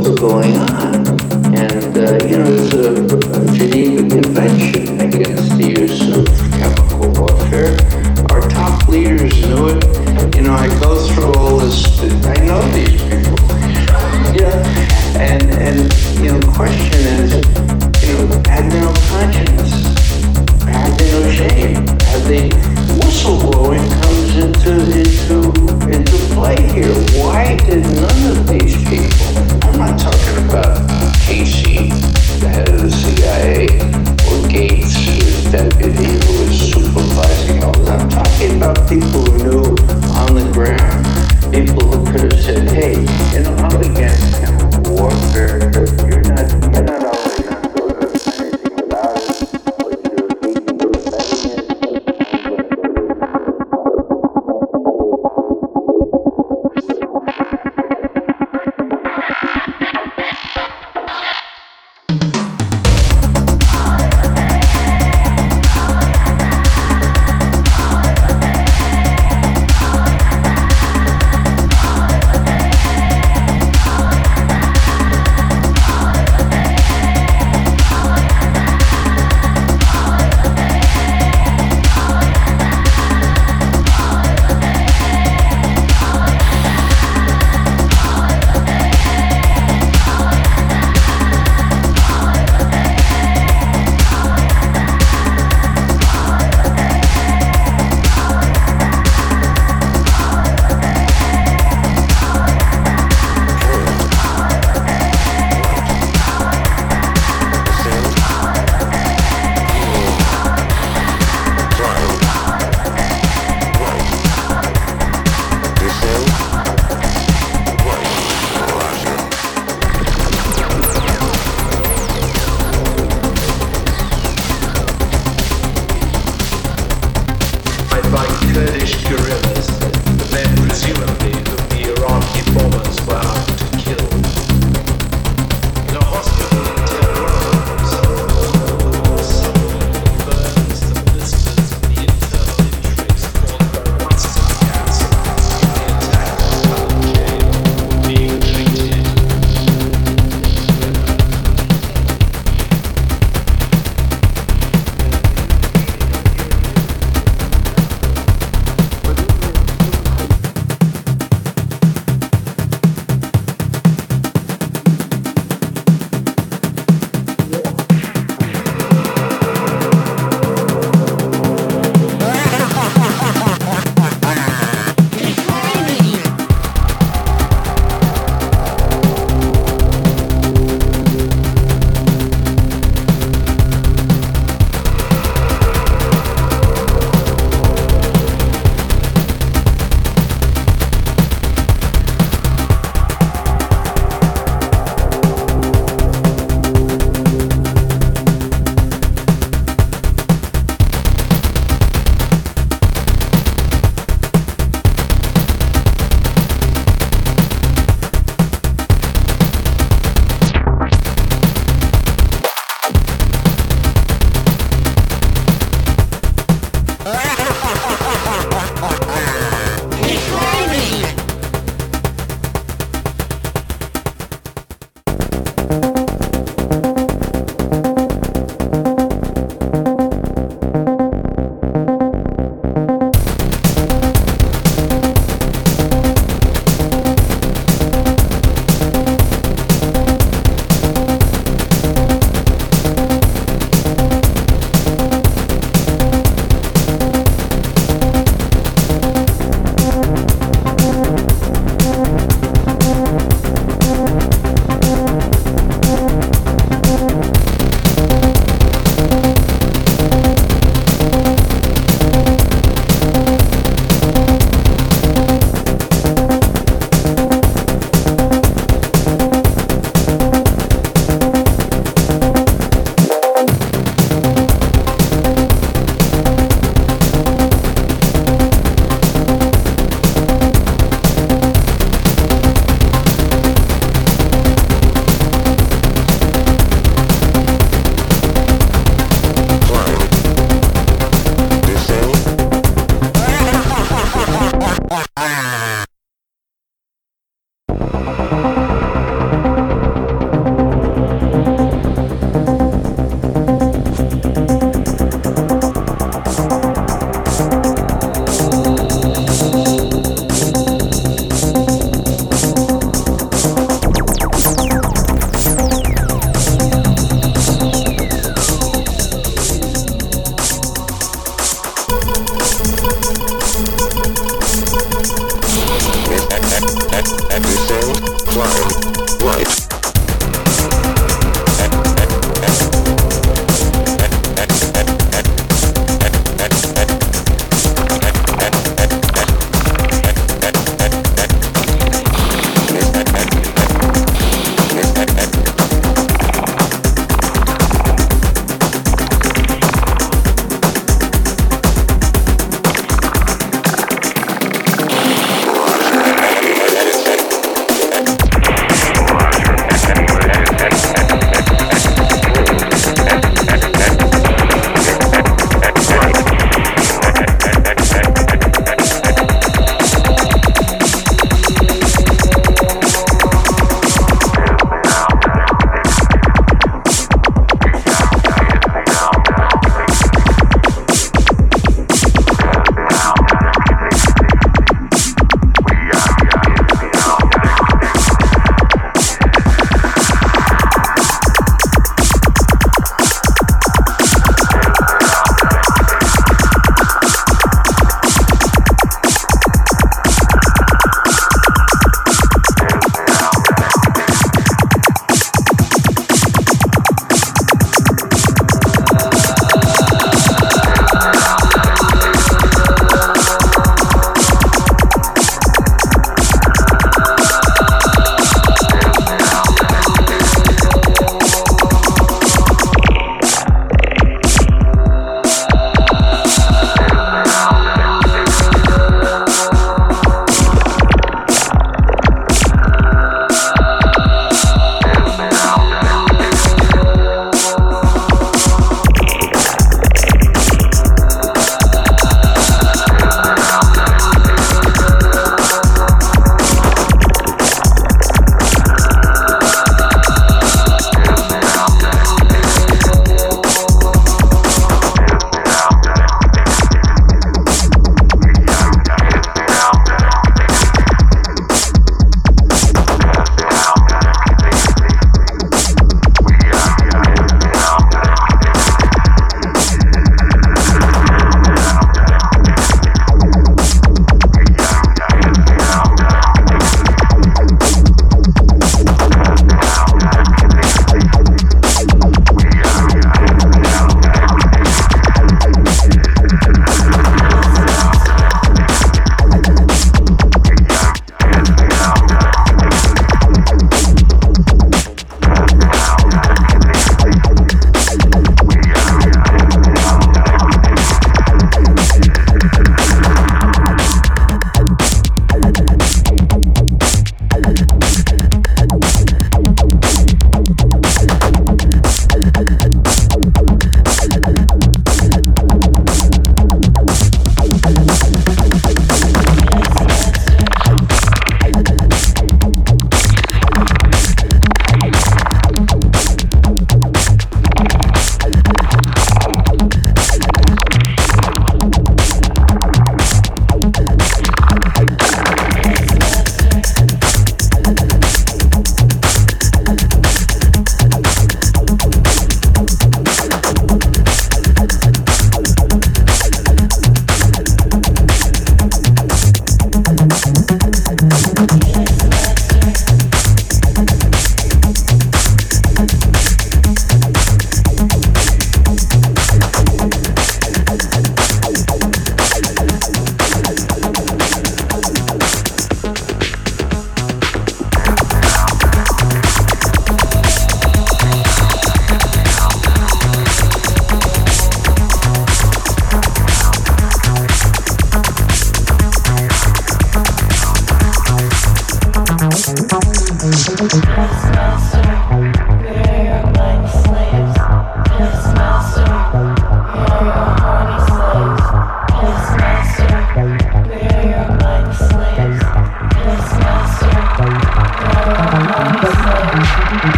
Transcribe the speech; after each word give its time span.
What's 0.00 0.18
going 0.18 0.56
on. 0.56 0.94
And, 1.54 1.94
uh, 1.94 2.24
you 2.24 2.38
know, 2.38 2.48
it's 2.48 2.72
a, 2.72 3.04
a 3.36 3.52
Geneva 3.54 4.08
Convention 4.08 4.98
against 4.98 5.58
the 5.58 5.76
use 5.76 6.00
of 6.16 6.24
chemical 6.56 7.12
warfare. 7.20 7.76
Our 8.30 8.48
top 8.48 8.88
leaders 8.88 9.38
knew 9.42 9.68
it. 9.68 10.34
You 10.34 10.40
know, 10.40 10.54
I 10.54 10.68
go 10.80 11.06
through 11.06 11.34
all 11.34 11.58
this, 11.58 12.00
I 12.24 12.34
know 12.46 12.62
these 12.72 12.96
people. 12.96 13.36
Yeah. 14.40 14.56
and, 15.20 15.42
and, 15.50 15.92
you 16.16 16.32
know, 16.32 16.38
the 16.38 16.52
question 16.56 17.00
is, 17.20 17.34
you 18.00 18.14
know, 18.14 18.26
had 18.48 18.72
they 18.72 18.80
no 18.80 18.94
conscience? 19.12 19.84
Had 20.64 20.98
they 20.98 21.12
no 21.12 21.30
shame? 21.30 21.76
Had 22.08 22.22
they, 22.22 22.48
whistleblowing 22.96 23.84
comes 24.00 24.36
into, 24.36 24.72
into, 24.96 25.52
into 25.92 26.16
play 26.34 26.56
here. 26.72 26.94
Why 27.20 27.56
did 27.56 27.84
none 27.84 28.38
of 28.38 28.39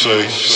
say. 0.00 0.49